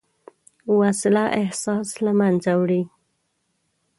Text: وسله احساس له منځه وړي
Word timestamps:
وسله 0.79 1.25
احساس 1.41 1.89
له 2.03 2.11
منځه 2.19 2.51
وړي 2.61 2.81